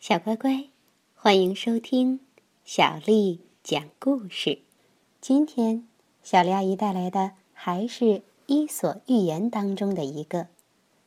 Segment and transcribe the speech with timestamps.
[0.00, 0.64] 小乖乖，
[1.14, 2.20] 欢迎收听
[2.64, 4.60] 小丽讲故事。
[5.20, 5.86] 今天，
[6.22, 8.04] 小丽阿姨带来的还是
[8.46, 10.46] 《伊索寓言》当中的一个，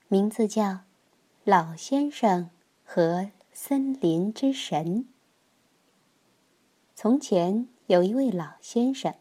[0.07, 0.63] 名字叫
[1.43, 2.51] 《老先生
[2.85, 4.85] 和森林之神》。
[6.93, 9.15] 从前有一位老先生，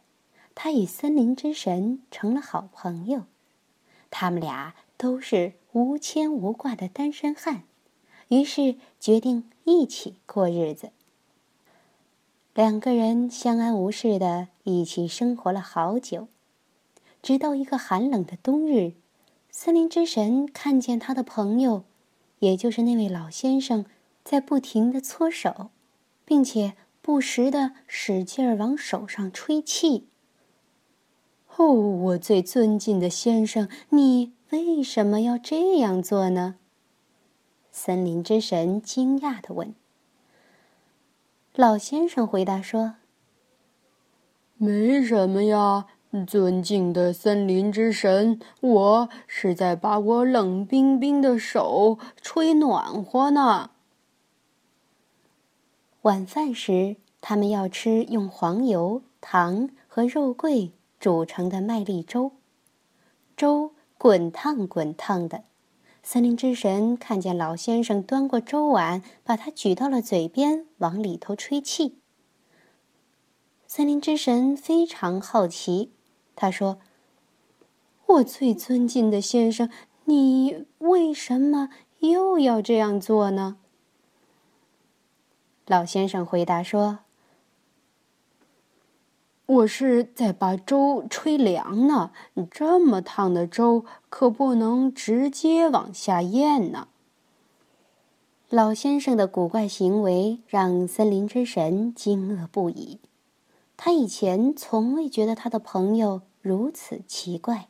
[0.55, 3.25] 他与森林之神成了好朋友。
[4.11, 7.63] 他们俩都是无牵无挂的单身汉。
[8.33, 10.89] 于是决定一起过日子。
[12.55, 16.29] 两个人相安无事的一起生活了好久，
[17.23, 18.95] 直到一个寒冷的冬日，
[19.51, 21.85] 森林之神看见他的朋友，
[22.39, 23.85] 也就是那位老先生，
[24.25, 25.69] 在不停的搓手，
[26.25, 30.09] 并且不时的使劲儿往手上吹气。
[31.57, 36.57] 哦，我最尊敬的先生，你为什么要这样做呢？
[37.75, 39.75] 森林之神惊讶的问
[41.57, 42.97] ：“老先生回答说
[44.59, 45.87] ：‘没什么呀，
[46.27, 53.71] 尊敬的森林之神，我是在把我冷冰冰的手吹暖和呢。’
[56.03, 62.33] 晚饭时，他们要吃用黄油、糖和肉桂煮成的麦粒粥，
[63.35, 65.45] 粥滚烫滚烫的。”
[66.03, 71.99] 森林之神看见老先生端过粥碗，把它举到了嘴边，往里头吹气。
[73.67, 75.93] 森林之神非常好奇，
[76.35, 76.79] 他说
[78.07, 79.71] ：“我最尊敬的先生，
[80.05, 83.59] 你为什么又要这样做呢？”
[85.67, 86.99] 老先生回答说。
[89.53, 92.11] 我是在把粥吹凉呢，
[92.51, 96.89] 这么烫的粥可不能直接往下咽呢。
[98.49, 102.99] 老先生的古怪行为让森林之神惊愕不已，
[103.77, 107.69] 他以前从未觉得他的朋友如此奇怪。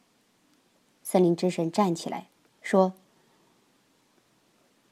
[1.02, 2.28] 森林之神站起来
[2.60, 2.92] 说：“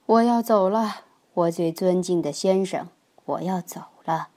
[0.07, 1.03] 我要走了，
[1.35, 2.89] 我最尊敬的先生，
[3.25, 4.31] 我要走了。”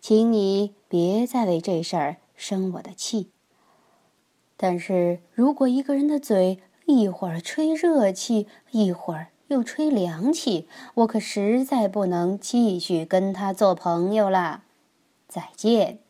[0.00, 3.30] 请你别再为这事儿生我的气。
[4.56, 14.64] 但是如果一个人的嘴一会儿吹热气，一会儿又吹凉气，我可实在不能继续跟他做朋友了。
[15.26, 16.00] 再见，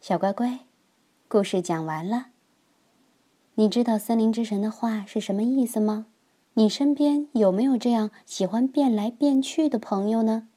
[0.00, 0.60] 小乖乖，
[1.28, 2.26] 故事讲完了。
[3.54, 6.06] 你知道森林之神的话是什么意思吗？
[6.54, 10.48] 你身边有没有这样喜欢变来变去的朋友呢？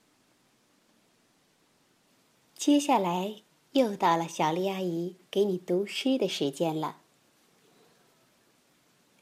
[2.66, 3.41] 接下来
[3.74, 7.01] 又到了小丽阿姨给你读诗的时间了。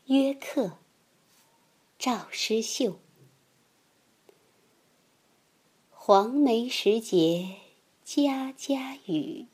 [0.06, 0.78] 约客，
[1.98, 3.00] 赵诗秀。
[5.90, 7.56] 黄梅时节
[8.04, 9.48] 家家雨，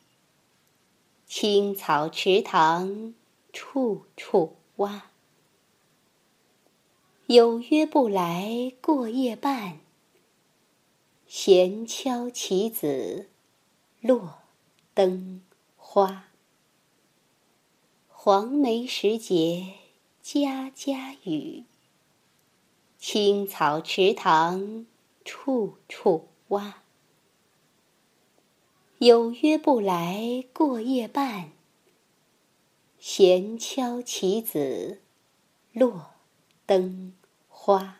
[1.25, 3.15] 青草池塘
[3.53, 5.11] 处处蛙。
[7.27, 9.79] 有约不来过夜半，
[11.25, 13.29] 闲敲棋子。
[14.07, 14.39] 落
[14.93, 15.41] 灯
[15.75, 16.29] 花，
[18.07, 19.73] 黄梅时节
[20.21, 21.65] 家家雨。
[22.97, 24.87] 青草池塘
[25.25, 26.83] 处处蛙。
[28.99, 31.51] 有约不来过夜半，
[32.97, 35.01] 闲敲棋子
[35.73, 36.11] 落
[36.65, 37.13] 灯
[37.49, 37.99] 花。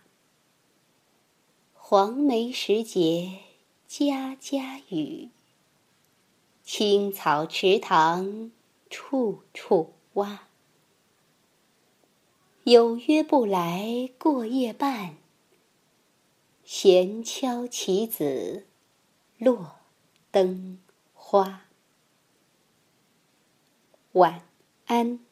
[1.74, 3.40] 黄梅时节
[3.86, 5.32] 家家雨。
[6.70, 8.52] 青草池塘
[8.90, 10.50] 处处蛙。
[12.66, 15.16] 有约不来过夜半，
[16.66, 18.68] 闲敲棋子
[19.38, 19.78] 落
[20.30, 20.80] 灯
[21.14, 21.68] 花。
[24.12, 24.44] 晚
[24.88, 25.27] 安。